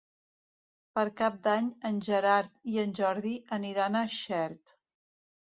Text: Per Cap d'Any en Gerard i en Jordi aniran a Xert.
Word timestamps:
Per 0.95 1.03
Cap 1.19 1.35
d'Any 1.47 1.67
en 1.89 1.99
Gerard 2.07 2.73
i 2.73 2.81
en 2.85 2.97
Jordi 3.01 3.35
aniran 3.59 4.01
a 4.01 4.03
Xert. 4.17 4.77